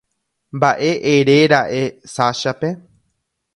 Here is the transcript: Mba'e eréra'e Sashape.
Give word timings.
Mba'e 0.55 0.89
eréra'e 1.13 1.83
Sashape. 2.15 2.69